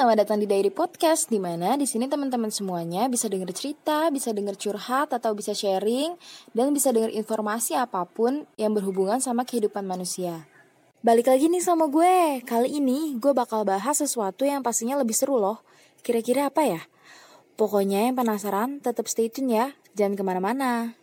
selamat 0.00 0.24
datang 0.24 0.40
di 0.40 0.48
Diary 0.48 0.72
Podcast 0.72 1.28
di 1.28 1.36
mana 1.36 1.76
di 1.76 1.84
sini 1.84 2.08
teman-teman 2.08 2.48
semuanya 2.48 3.04
bisa 3.12 3.28
denger 3.28 3.52
cerita, 3.52 4.08
bisa 4.08 4.32
denger 4.32 4.56
curhat 4.56 5.12
atau 5.12 5.36
bisa 5.36 5.52
sharing 5.52 6.16
dan 6.56 6.72
bisa 6.72 6.88
denger 6.88 7.12
informasi 7.12 7.76
apa 7.76 8.08
pun 8.08 8.48
yang 8.56 8.72
berhubungan 8.72 9.20
sama 9.20 9.44
kehidupan 9.44 9.84
manusia. 9.84 10.48
Balik 11.04 11.28
lagi 11.28 11.52
nih 11.52 11.60
sama 11.60 11.92
gue. 11.92 12.40
Kali 12.48 12.80
ini 12.80 13.20
gue 13.20 13.36
bakal 13.36 13.68
bahas 13.68 14.00
sesuatu 14.00 14.48
yang 14.48 14.64
pastinya 14.64 14.96
lebih 14.96 15.12
seru 15.12 15.36
loh. 15.36 15.60
Kira-kira 16.00 16.48
apa 16.48 16.64
ya? 16.64 16.80
Pokoknya 17.60 18.08
yang 18.08 18.16
penasaran 18.16 18.80
tetap 18.80 19.04
stay 19.04 19.28
tune 19.28 19.52
ya. 19.52 19.76
Jangan 20.00 20.16
ke 20.16 20.22
mana-mana. 20.24 20.96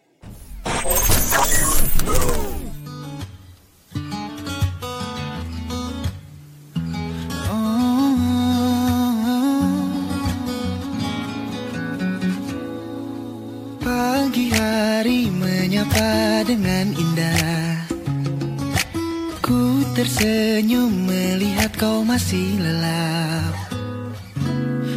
Tersenyum 20.07 21.03
melihat 21.03 21.75
kau 21.75 21.99
masih 21.99 22.55
lelap. 22.63 23.51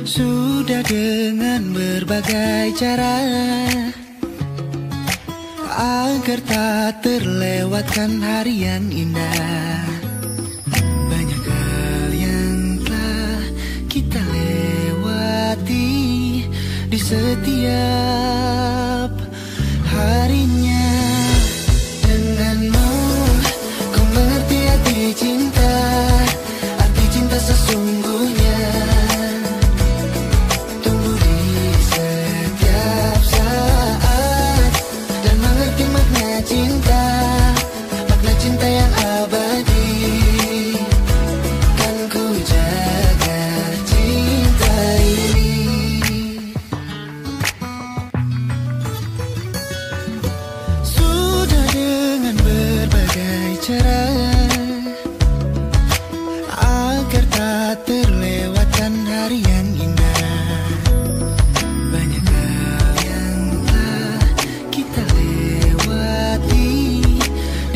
Sudah 0.06 0.86
dengan 0.86 1.74
berbagai 1.74 2.78
cara 2.78 3.18
Agar 5.66 6.38
tak 6.46 7.02
terlewatkan 7.02 8.22
hari 8.22 8.62
yang 8.62 8.86
indah. 8.86 9.82
Banyak 10.78 11.42
hal 11.42 12.10
yang 12.14 12.78
telah 12.86 13.42
kita 13.90 14.22
lewati 14.22 15.90
Di 16.86 16.98
setiap 17.02 17.50
harinya 19.90 20.59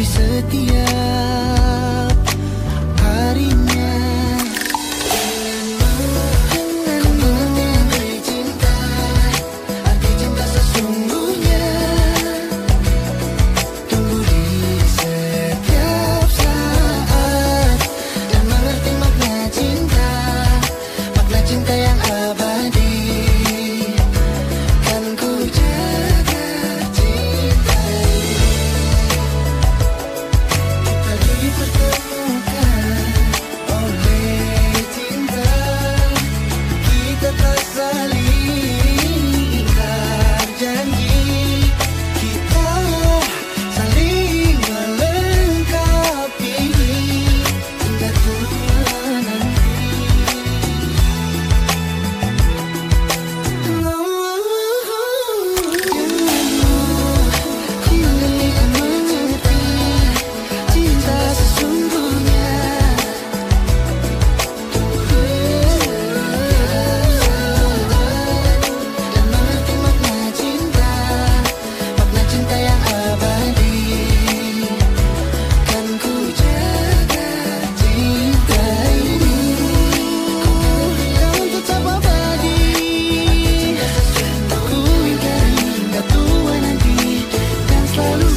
Di 0.05 0.11
setiap 0.13 1.44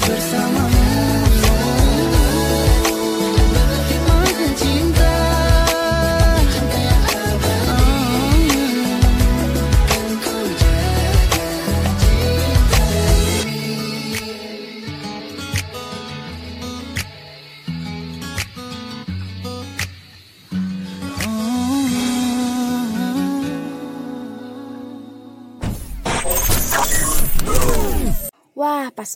bersama 0.07 0.66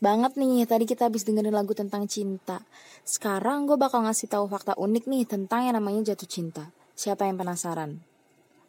banget 0.02 0.36
nih. 0.36 0.66
Tadi 0.66 0.84
kita 0.90 1.08
habis 1.08 1.24
dengerin 1.24 1.54
lagu 1.54 1.72
tentang 1.78 2.10
cinta. 2.10 2.66
Sekarang 3.06 3.70
gue 3.70 3.78
bakal 3.78 4.04
ngasih 4.04 4.28
tahu 4.28 4.50
fakta 4.50 4.74
unik 4.76 5.06
nih 5.08 5.24
tentang 5.30 5.70
yang 5.70 5.78
namanya 5.78 6.12
jatuh 6.12 6.28
cinta. 6.28 6.74
Siapa 6.98 7.30
yang 7.30 7.38
penasaran? 7.38 8.02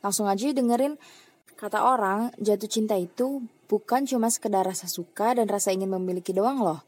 Langsung 0.04 0.28
aja 0.28 0.52
dengerin. 0.52 1.00
Kata 1.56 1.88
orang, 1.88 2.34
jatuh 2.42 2.66
cinta 2.66 2.98
itu 2.98 3.42
bukan 3.70 4.04
cuma 4.04 4.28
sekedar 4.28 4.66
rasa 4.66 4.90
suka 4.90 5.32
dan 5.38 5.46
rasa 5.46 5.70
ingin 5.70 5.88
memiliki 5.88 6.34
doang 6.34 6.58
loh. 6.58 6.82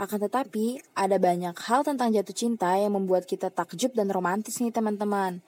Akan 0.00 0.22
tetapi, 0.22 0.80
ada 0.96 1.20
banyak 1.20 1.52
hal 1.52 1.84
tentang 1.84 2.14
jatuh 2.14 2.32
cinta 2.32 2.72
yang 2.78 2.94
membuat 2.94 3.26
kita 3.26 3.52
takjub 3.52 3.92
dan 3.92 4.08
romantis 4.08 4.56
nih 4.62 4.72
teman-teman. 4.72 5.42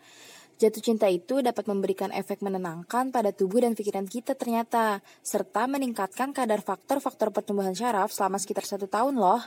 Jatuh 0.62 0.78
cinta 0.78 1.10
itu 1.10 1.42
dapat 1.42 1.66
memberikan 1.66 2.14
efek 2.14 2.38
menenangkan 2.38 3.10
pada 3.10 3.34
tubuh 3.34 3.66
dan 3.66 3.74
pikiran 3.74 4.06
kita 4.06 4.38
ternyata, 4.38 5.02
serta 5.18 5.66
meningkatkan 5.66 6.30
kadar 6.30 6.62
faktor-faktor 6.62 7.34
pertumbuhan 7.34 7.74
syaraf 7.74 8.14
selama 8.14 8.38
sekitar 8.38 8.62
satu 8.62 8.86
tahun 8.86 9.18
loh. 9.18 9.42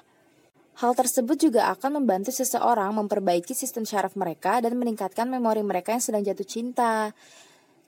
Hal 0.76 0.92
tersebut 0.92 1.40
juga 1.40 1.72
akan 1.72 2.04
membantu 2.04 2.36
seseorang 2.36 2.92
memperbaiki 3.00 3.56
sistem 3.56 3.88
syaraf 3.88 4.20
mereka 4.20 4.60
dan 4.60 4.76
meningkatkan 4.76 5.32
memori 5.32 5.64
mereka 5.64 5.96
yang 5.96 6.04
sedang 6.04 6.20
jatuh 6.20 6.44
cinta. 6.44 7.16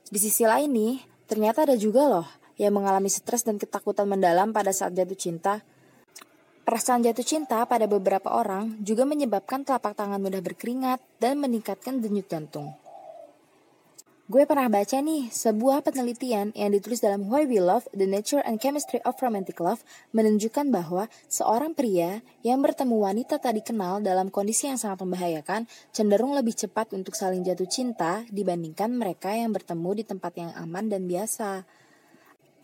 Di 0.07 0.19
sisi 0.23 0.47
lain 0.47 0.71
nih, 0.71 0.95
ternyata 1.27 1.67
ada 1.67 1.75
juga 1.75 2.07
loh 2.07 2.27
yang 2.55 2.79
mengalami 2.79 3.11
stres 3.11 3.43
dan 3.43 3.59
ketakutan 3.59 4.07
mendalam 4.07 4.55
pada 4.55 4.71
saat 4.71 4.95
jatuh 4.95 5.19
cinta. 5.19 5.59
Perasaan 6.63 7.03
jatuh 7.03 7.27
cinta 7.27 7.59
pada 7.67 7.91
beberapa 7.91 8.31
orang 8.31 8.79
juga 8.87 9.03
menyebabkan 9.03 9.67
telapak 9.67 9.99
tangan 9.99 10.23
mudah 10.23 10.39
berkeringat 10.39 11.03
dan 11.19 11.43
meningkatkan 11.43 11.99
denyut 11.99 12.31
jantung. 12.31 12.86
Gue 14.27 14.43
pernah 14.43 14.67
baca 14.67 14.99
nih 14.99 15.31
sebuah 15.31 15.87
penelitian 15.87 16.51
yang 16.51 16.75
ditulis 16.75 16.99
dalam 16.99 17.31
Why 17.31 17.47
We 17.47 17.63
Love, 17.63 17.87
The 17.95 18.03
Nature 18.03 18.43
and 18.43 18.59
Chemistry 18.59 18.99
of 19.07 19.15
Romantic 19.23 19.55
Love 19.63 19.87
menunjukkan 20.11 20.67
bahwa 20.67 21.07
seorang 21.31 21.71
pria 21.71 22.19
yang 22.43 22.59
bertemu 22.59 23.07
wanita 23.07 23.39
tadi 23.39 23.63
kenal 23.63 24.03
dalam 24.03 24.27
kondisi 24.27 24.67
yang 24.67 24.75
sangat 24.75 25.07
membahayakan 25.07 25.63
cenderung 25.95 26.35
lebih 26.35 26.59
cepat 26.59 26.91
untuk 26.91 27.15
saling 27.15 27.39
jatuh 27.47 27.71
cinta 27.71 28.27
dibandingkan 28.27 28.91
mereka 28.91 29.31
yang 29.31 29.55
bertemu 29.55 29.95
di 29.95 30.03
tempat 30.03 30.33
yang 30.35 30.51
aman 30.59 30.91
dan 30.91 31.07
biasa. 31.07 31.63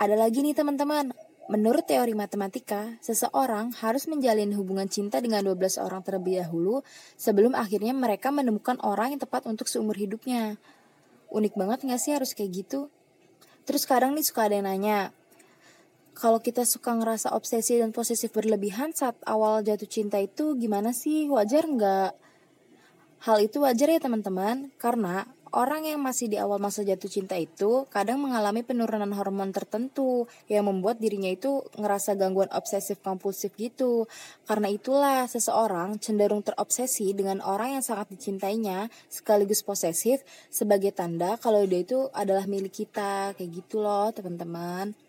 Ada 0.04 0.20
lagi 0.20 0.44
nih 0.44 0.60
teman-teman, 0.60 1.16
Menurut 1.44 1.84
teori 1.84 2.16
matematika, 2.16 2.96
seseorang 3.04 3.76
harus 3.84 4.08
menjalin 4.08 4.56
hubungan 4.56 4.88
cinta 4.88 5.20
dengan 5.20 5.44
12 5.44 5.76
orang 5.76 6.00
terlebih 6.00 6.40
dahulu 6.40 6.88
sebelum 7.20 7.52
akhirnya 7.52 7.92
mereka 7.92 8.32
menemukan 8.32 8.80
orang 8.80 9.12
yang 9.12 9.20
tepat 9.20 9.44
untuk 9.52 9.68
seumur 9.68 10.00
hidupnya. 10.00 10.56
Unik 11.34 11.58
banget 11.58 11.90
gak 11.90 11.98
sih 11.98 12.14
harus 12.14 12.38
kayak 12.38 12.64
gitu? 12.64 12.94
Terus 13.66 13.90
kadang 13.90 14.14
nih 14.14 14.22
suka 14.22 14.46
ada 14.46 14.62
yang 14.62 14.70
nanya, 14.70 15.10
kalau 16.14 16.38
kita 16.38 16.62
suka 16.62 16.94
ngerasa 16.94 17.34
obsesi 17.34 17.82
dan 17.82 17.90
posesif 17.90 18.30
berlebihan 18.30 18.94
saat 18.94 19.18
awal 19.26 19.66
jatuh 19.66 19.90
cinta 19.90 20.22
itu 20.22 20.54
gimana 20.62 20.94
sih? 20.94 21.26
Wajar 21.26 21.66
nggak? 21.66 22.12
Hal 23.26 23.38
itu 23.42 23.64
wajar 23.66 23.88
ya 23.90 24.00
teman-teman, 24.04 24.70
karena 24.78 25.26
Orang 25.54 25.86
yang 25.86 26.02
masih 26.02 26.34
di 26.34 26.42
awal 26.42 26.58
masa 26.58 26.82
jatuh 26.82 27.06
cinta 27.06 27.38
itu 27.38 27.86
kadang 27.94 28.26
mengalami 28.26 28.66
penurunan 28.66 29.14
hormon 29.14 29.54
tertentu 29.54 30.26
yang 30.50 30.66
membuat 30.66 30.98
dirinya 30.98 31.30
itu 31.30 31.62
ngerasa 31.78 32.18
gangguan 32.18 32.50
obsesif 32.50 32.98
kompulsif 33.06 33.54
gitu. 33.54 34.10
Karena 34.50 34.74
itulah 34.74 35.30
seseorang 35.30 36.02
cenderung 36.02 36.42
terobsesi 36.42 37.14
dengan 37.14 37.38
orang 37.46 37.78
yang 37.78 37.86
sangat 37.86 38.10
dicintainya 38.18 38.90
sekaligus 39.14 39.62
posesif 39.62 40.26
sebagai 40.50 40.90
tanda 40.90 41.38
kalau 41.38 41.62
dia 41.70 41.86
itu 41.86 42.10
adalah 42.18 42.50
milik 42.50 42.74
kita. 42.74 43.38
Kayak 43.38 43.62
gitu 43.62 43.86
loh 43.86 44.10
teman-teman. 44.10 45.03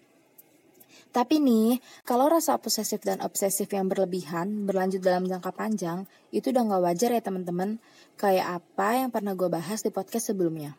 Tapi 1.14 1.38
nih, 1.38 1.78
kalau 2.02 2.26
rasa 2.26 2.58
posesif 2.58 2.98
dan 3.06 3.22
obsesif 3.22 3.70
yang 3.70 3.86
berlebihan 3.86 4.66
berlanjut 4.66 4.98
dalam 4.98 5.30
jangka 5.30 5.54
panjang, 5.54 6.10
itu 6.34 6.50
udah 6.50 6.66
gak 6.66 6.82
wajar 6.82 7.10
ya 7.14 7.22
teman-teman. 7.22 7.78
Kayak 8.18 8.58
apa 8.58 8.98
yang 8.98 9.14
pernah 9.14 9.38
gue 9.38 9.46
bahas 9.46 9.86
di 9.86 9.94
podcast 9.94 10.34
sebelumnya. 10.34 10.74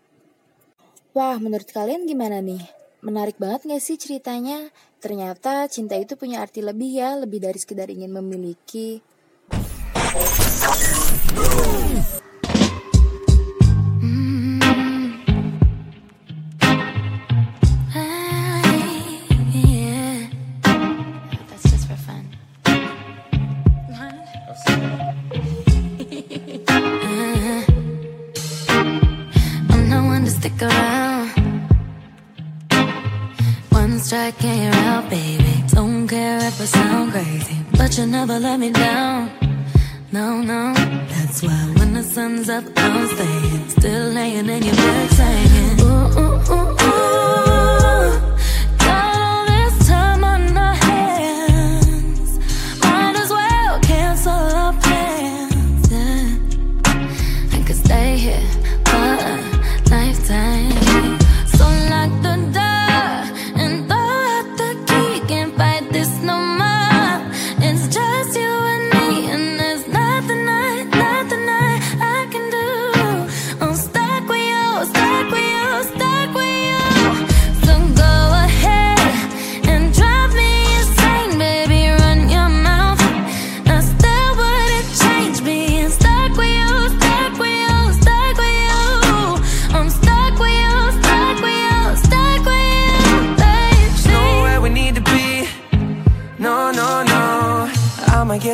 Wah, 1.15 1.39
menurut 1.39 1.71
kalian 1.71 2.03
gimana 2.03 2.43
nih? 2.43 2.59
Menarik 2.99 3.39
banget 3.39 3.63
gak 3.63 3.79
sih 3.79 3.95
ceritanya? 3.95 4.67
Ternyata 4.99 5.71
cinta 5.71 5.95
itu 5.95 6.19
punya 6.19 6.43
arti 6.43 6.59
lebih 6.59 6.91
ya, 6.91 7.15
lebih 7.15 7.39
dari 7.39 7.55
sekedar 7.55 7.87
ingin 7.87 8.11
memiliki. 8.11 8.99
Never 38.27 38.39
let 38.39 38.59
me 38.59 38.71
down. 38.71 39.29
No, 40.11 40.41
no, 40.41 40.73
that's 41.09 41.43
why 41.43 41.73
when 41.77 41.93
the 41.93 42.01
sun's 42.01 42.49
up, 42.49 42.63
I'm 42.75 43.07
staying. 43.07 43.69
Still 43.69 44.09
laying 44.13 44.49
in 44.49 44.63
your 44.63 44.75
bed 44.75 45.09
saying, 45.11 45.74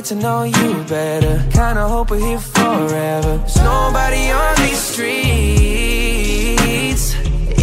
get 0.01 0.07
to 0.07 0.15
know 0.15 0.43
you 0.43 0.83
better. 0.85 1.43
Kinda 1.51 1.87
hope 1.87 2.09
we're 2.09 2.19
here 2.19 2.39
forever. 2.39 3.37
There's 3.37 3.57
nobody 3.57 4.31
on 4.31 4.55
these 4.57 4.79
streets. 4.79 5.15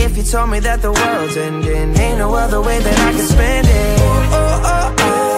If 0.05 0.17
you 0.17 0.23
told 0.23 0.51
me 0.51 0.61
that 0.61 0.81
the 0.81 0.93
world's 0.93 1.37
ending, 1.37 1.99
ain't 1.99 2.19
no 2.19 2.35
other 2.35 2.61
way 2.61 2.79
that 2.79 2.99
I 3.09 3.13
can 3.13 3.27
spend 3.27 3.67
it. 3.67 3.99
Oh, 4.01 4.31
oh, 4.33 4.63
oh, 4.65 4.95
oh. 5.01 5.38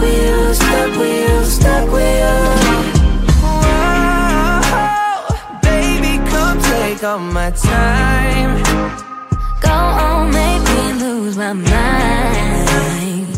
With 0.00 0.16
you, 0.22 0.54
stuck 0.54 0.98
with 0.98 1.30
you, 1.30 1.44
stuck 1.44 1.92
with 1.92 2.20
you 2.20 2.56
take 6.96 7.04
all 7.04 7.18
my 7.18 7.50
time 7.50 8.62
Go 9.60 9.70
on, 9.70 10.30
make 10.30 10.62
me 10.62 10.92
lose 11.02 11.36
my 11.36 11.52
mind 11.52 13.35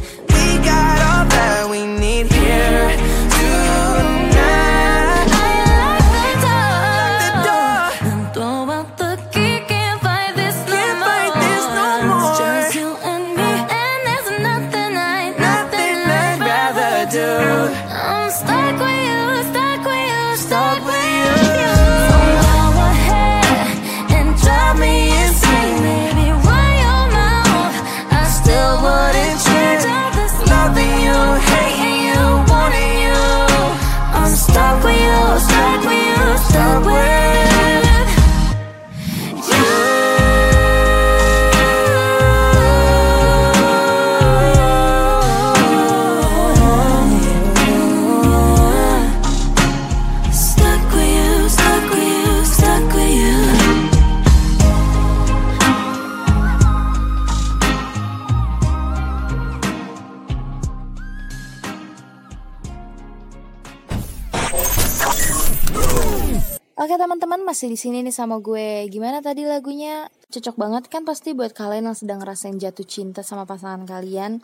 Oke 66.78 66.94
teman-teman 66.94 67.42
masih 67.42 67.66
di 67.66 67.74
sini 67.74 68.06
nih 68.06 68.14
sama 68.14 68.38
gue. 68.38 68.86
Gimana 68.86 69.18
tadi 69.18 69.42
lagunya? 69.42 70.06
Cocok 70.30 70.54
banget 70.54 70.86
kan 70.86 71.02
pasti 71.02 71.34
buat 71.34 71.50
kalian 71.50 71.90
yang 71.90 71.98
sedang 71.98 72.22
ngerasain 72.22 72.54
jatuh 72.54 72.86
cinta 72.86 73.26
sama 73.26 73.42
pasangan 73.50 73.82
kalian. 73.82 74.38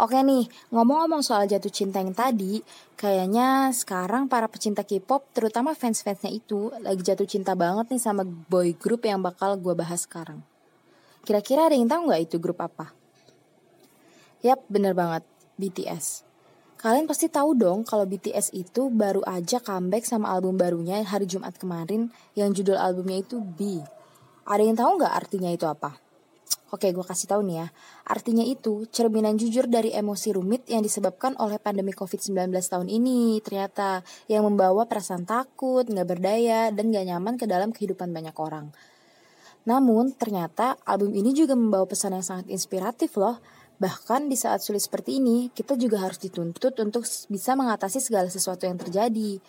Oke 0.00 0.16
nih, 0.24 0.48
ngomong-ngomong 0.72 1.20
soal 1.20 1.44
jatuh 1.44 1.68
cinta 1.68 2.00
yang 2.00 2.16
tadi, 2.16 2.64
kayaknya 2.96 3.68
sekarang 3.76 4.32
para 4.32 4.48
pecinta 4.48 4.80
K-pop, 4.80 5.28
terutama 5.36 5.76
fans-fansnya 5.76 6.32
itu, 6.32 6.72
lagi 6.80 7.04
jatuh 7.04 7.28
cinta 7.28 7.52
banget 7.52 7.92
nih 7.92 8.00
sama 8.00 8.24
boy 8.24 8.72
group 8.74 9.04
yang 9.04 9.20
bakal 9.20 9.54
gue 9.60 9.76
bahas 9.76 10.08
sekarang. 10.08 10.40
Kira-kira 11.22 11.68
ada 11.68 11.76
yang 11.76 11.86
tahu 11.86 12.08
nggak 12.08 12.22
itu 12.26 12.36
grup 12.40 12.64
apa? 12.64 12.96
Yap, 14.40 14.64
bener 14.72 14.96
banget, 14.96 15.22
BTS. 15.60 16.33
Kalian 16.84 17.08
pasti 17.08 17.32
tahu 17.32 17.56
dong 17.56 17.80
kalau 17.88 18.04
BTS 18.04 18.52
itu 18.52 18.92
baru 18.92 19.24
aja 19.24 19.56
comeback 19.56 20.04
sama 20.04 20.28
album 20.28 20.60
barunya 20.60 21.00
hari 21.00 21.24
Jumat 21.24 21.56
kemarin 21.56 22.12
yang 22.36 22.52
judul 22.52 22.76
albumnya 22.76 23.24
itu 23.24 23.40
B. 23.40 23.80
Ada 24.44 24.60
yang 24.60 24.76
tahu 24.76 25.00
nggak 25.00 25.14
artinya 25.16 25.48
itu 25.48 25.64
apa? 25.64 25.96
Oke, 26.76 26.92
gue 26.92 27.00
kasih 27.00 27.24
tahu 27.24 27.40
nih 27.40 27.64
ya. 27.64 27.66
Artinya 28.04 28.44
itu 28.44 28.84
cerminan 28.92 29.40
jujur 29.40 29.64
dari 29.64 29.96
emosi 29.96 30.36
rumit 30.36 30.68
yang 30.68 30.84
disebabkan 30.84 31.32
oleh 31.40 31.56
pandemi 31.56 31.96
COVID-19 31.96 32.52
tahun 32.52 32.92
ini 32.92 33.40
ternyata 33.40 34.04
yang 34.28 34.44
membawa 34.44 34.84
perasaan 34.84 35.24
takut, 35.24 35.88
nggak 35.88 36.04
berdaya, 36.04 36.68
dan 36.68 36.92
nggak 36.92 37.08
nyaman 37.08 37.40
ke 37.40 37.48
dalam 37.48 37.72
kehidupan 37.72 38.12
banyak 38.12 38.36
orang. 38.36 38.68
Namun 39.64 40.12
ternyata 40.12 40.76
album 40.84 41.16
ini 41.16 41.32
juga 41.32 41.56
membawa 41.56 41.88
pesan 41.88 42.12
yang 42.12 42.26
sangat 42.26 42.52
inspiratif 42.52 43.16
loh 43.16 43.40
Bahkan 43.78 44.30
di 44.30 44.36
saat 44.38 44.62
sulit 44.62 44.82
seperti 44.82 45.18
ini, 45.18 45.50
kita 45.50 45.74
juga 45.74 46.02
harus 46.02 46.18
dituntut 46.22 46.78
untuk 46.78 47.02
bisa 47.26 47.58
mengatasi 47.58 47.98
segala 47.98 48.30
sesuatu 48.30 48.64
yang 48.66 48.78
terjadi. 48.78 49.42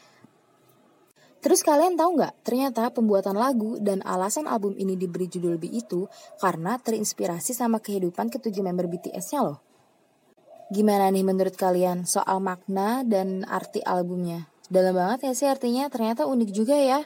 Terus 1.45 1.61
kalian 1.61 1.93
tahu 1.93 2.17
nggak, 2.17 2.33
ternyata 2.41 2.89
pembuatan 2.89 3.37
lagu 3.37 3.77
dan 3.77 4.01
alasan 4.01 4.49
album 4.49 4.73
ini 4.81 4.97
diberi 4.97 5.29
judul 5.29 5.61
B 5.61 5.69
itu 5.69 6.09
karena 6.41 6.81
terinspirasi 6.81 7.53
sama 7.53 7.77
kehidupan 7.77 8.33
ketujuh 8.33 8.65
member 8.65 8.89
BTS-nya 8.89 9.45
loh. 9.45 9.61
Gimana 10.73 11.13
nih 11.13 11.21
menurut 11.21 11.53
kalian 11.53 12.09
soal 12.09 12.41
makna 12.41 13.05
dan 13.05 13.45
arti 13.45 13.85
albumnya? 13.85 14.49
Dalam 14.65 14.97
banget 14.97 15.29
ya 15.29 15.33
sih 15.37 15.45
artinya 15.45 15.85
ternyata 15.93 16.25
unik 16.25 16.49
juga 16.49 16.73
ya. 16.73 17.05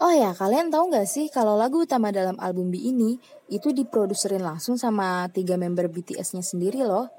Oh 0.00 0.08
ya, 0.16 0.32
kalian 0.32 0.72
tahu 0.72 0.88
nggak 0.88 1.04
sih 1.04 1.28
kalau 1.28 1.60
lagu 1.60 1.84
utama 1.84 2.08
dalam 2.08 2.40
album 2.40 2.72
B 2.72 2.80
ini 2.80 3.20
itu 3.52 3.68
diproduserin 3.68 4.40
langsung 4.40 4.80
sama 4.80 5.28
tiga 5.28 5.60
member 5.60 5.92
BTS-nya 5.92 6.40
sendiri 6.40 6.80
loh. 6.80 7.12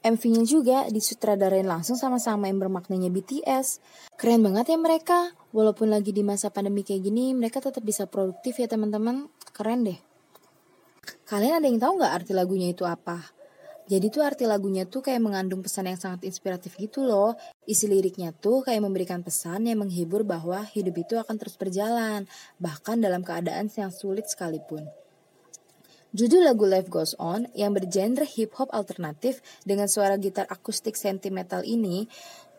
MV-nya 0.00 0.48
juga 0.48 0.88
disutradarain 0.88 1.68
langsung 1.68 2.00
sama 2.00 2.16
sang 2.16 2.40
member 2.40 2.72
maknanya 2.72 3.12
BTS. 3.12 3.84
Keren 4.16 4.40
banget 4.40 4.72
ya 4.72 4.78
mereka. 4.80 5.36
Walaupun 5.52 5.92
lagi 5.92 6.16
di 6.16 6.24
masa 6.24 6.48
pandemi 6.48 6.88
kayak 6.88 7.04
gini, 7.04 7.36
mereka 7.36 7.60
tetap 7.60 7.84
bisa 7.84 8.08
produktif 8.08 8.56
ya 8.56 8.64
teman-teman. 8.64 9.28
Keren 9.52 9.84
deh. 9.84 10.00
Kalian 11.28 11.60
ada 11.60 11.66
yang 11.68 11.76
tahu 11.76 12.00
nggak 12.00 12.12
arti 12.16 12.32
lagunya 12.32 12.72
itu 12.72 12.88
apa? 12.88 13.39
Jadi 13.90 14.06
tuh 14.06 14.22
arti 14.22 14.46
lagunya 14.46 14.86
tuh 14.86 15.02
kayak 15.02 15.18
mengandung 15.18 15.66
pesan 15.66 15.90
yang 15.90 15.98
sangat 15.98 16.22
inspiratif 16.22 16.78
gitu 16.78 17.02
loh. 17.02 17.34
Isi 17.66 17.90
liriknya 17.90 18.30
tuh 18.30 18.62
kayak 18.62 18.86
memberikan 18.86 19.26
pesan 19.26 19.66
yang 19.66 19.82
menghibur 19.82 20.22
bahwa 20.22 20.62
hidup 20.62 20.94
itu 21.02 21.18
akan 21.18 21.34
terus 21.34 21.58
berjalan, 21.58 22.30
bahkan 22.62 23.02
dalam 23.02 23.26
keadaan 23.26 23.66
yang 23.66 23.90
sulit 23.90 24.30
sekalipun. 24.30 24.86
Judul 26.14 26.46
lagu 26.46 26.70
Life 26.70 26.86
Goes 26.86 27.18
On 27.18 27.50
yang 27.54 27.74
bergenre 27.74 28.26
hip 28.30 28.54
hop 28.62 28.70
alternatif 28.70 29.42
dengan 29.66 29.90
suara 29.90 30.14
gitar 30.18 30.46
akustik 30.46 30.94
sentimental 30.94 31.66
ini 31.66 32.06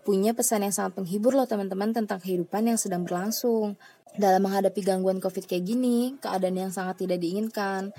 punya 0.03 0.35
pesan 0.35 0.67
yang 0.67 0.75
sangat 0.75 0.99
menghibur 0.99 1.31
loh 1.31 1.47
teman-teman 1.47 1.95
tentang 1.95 2.19
kehidupan 2.19 2.75
yang 2.75 2.79
sedang 2.79 3.07
berlangsung. 3.07 3.79
Dalam 4.11 4.43
menghadapi 4.43 4.83
gangguan 4.83 5.23
covid 5.23 5.47
kayak 5.47 5.63
gini, 5.63 6.19
keadaan 6.19 6.59
yang 6.59 6.71
sangat 6.75 7.07
tidak 7.07 7.23
diinginkan. 7.23 7.95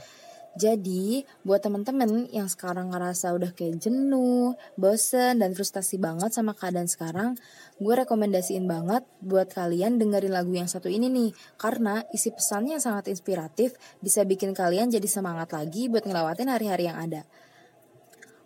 Jadi, 0.52 1.24
buat 1.48 1.64
temen-temen 1.64 2.28
yang 2.28 2.44
sekarang 2.44 2.92
ngerasa 2.92 3.32
udah 3.32 3.56
kayak 3.56 3.80
jenuh, 3.80 4.52
bosen, 4.76 5.40
dan 5.40 5.56
frustasi 5.56 5.96
banget 5.96 6.36
sama 6.36 6.52
keadaan 6.52 6.84
sekarang, 6.84 7.40
gue 7.80 7.94
rekomendasiin 8.04 8.68
banget 8.68 9.00
buat 9.24 9.48
kalian 9.48 9.96
dengerin 9.96 10.36
lagu 10.36 10.52
yang 10.52 10.68
satu 10.68 10.92
ini 10.92 11.08
nih. 11.08 11.30
Karena 11.56 12.04
isi 12.12 12.28
pesannya 12.28 12.76
sangat 12.84 13.08
inspiratif, 13.08 13.72
bisa 14.04 14.28
bikin 14.28 14.52
kalian 14.52 14.92
jadi 14.92 15.08
semangat 15.08 15.56
lagi 15.56 15.88
buat 15.88 16.04
ngelewatin 16.04 16.52
hari-hari 16.52 16.84
yang 16.84 17.00
ada. 17.00 17.24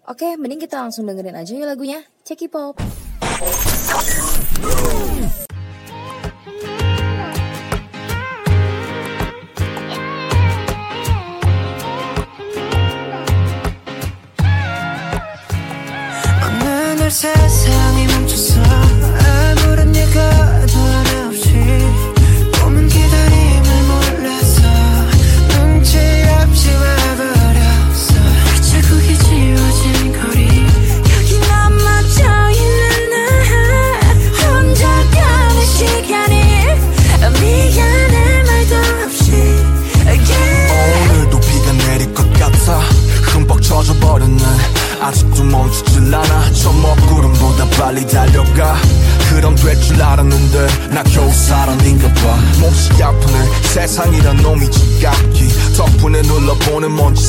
Oke, 0.06 0.38
mending 0.38 0.62
kita 0.62 0.78
langsung 0.78 1.10
dengerin 1.10 1.34
aja 1.34 1.50
ya 1.58 1.66
lagunya. 1.66 2.06
Check 2.22 2.46
Pop. 2.46 2.78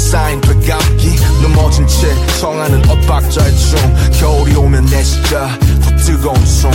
쌓인 0.08 0.40
되감기 0.40 1.18
넘어진 1.42 1.86
채 1.86 2.08
청하는 2.40 2.90
엇박자의 2.90 3.58
춤 3.58 3.78
겨울이 4.18 4.56
오면 4.56 4.86
내쉬자 4.86 5.50
더 5.84 5.96
뜨거운 5.98 6.46
숨 6.46 6.72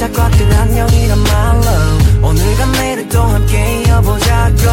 시작과 0.00 0.30
끝 0.30 0.52
안녕이란 0.52 1.18
말로 1.18 2.28
오늘과 2.28 2.66
내일을 2.66 3.08
또 3.08 3.22
함께 3.22 3.82
이어보자고 3.82 4.64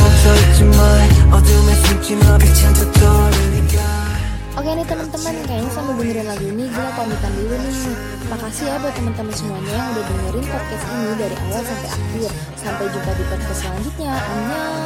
멈춰있지 0.00 0.64
마 0.64 1.36
어둠에 1.36 1.74
숨지 1.74 2.16
마 2.16 2.38
빛은 2.38 2.72
더 2.74 2.92
떠오르니까 2.92 3.78
Oke 4.58 4.74
nih 4.74 4.82
teman-teman, 4.90 5.34
kayaknya 5.46 5.70
sambil 5.70 5.94
dengerin 6.02 6.26
lagu 6.26 6.42
ini 6.42 6.66
gue 6.66 6.86
pamitan 6.98 7.30
dulu 7.30 7.54
nih. 7.62 7.94
Makasih 8.26 8.66
ya 8.66 8.74
buat 8.82 8.90
teman-teman 8.90 9.30
semuanya 9.30 9.70
yang 9.70 9.86
udah 9.94 10.02
dengerin 10.02 10.46
podcast 10.50 10.84
ini 10.90 11.14
dari 11.14 11.36
awal 11.46 11.62
sampai 11.62 11.90
akhir. 11.94 12.30
Sampai 12.58 12.84
jumpa 12.90 13.10
di 13.14 13.24
podcast 13.30 13.58
selanjutnya. 13.62 14.12
Annyeong. 14.18 14.78